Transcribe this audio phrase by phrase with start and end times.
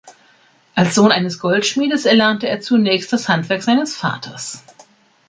[0.73, 4.63] Als Sohn eines Goldschmiedes erlernte er zunächst das Handwerk seines Vaters.